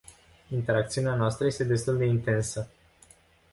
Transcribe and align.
Interacțiunea 0.49 1.15
noastră 1.15 1.45
este 1.45 1.63
destul 1.63 1.97
de 1.97 2.05
intensă. 2.05 2.69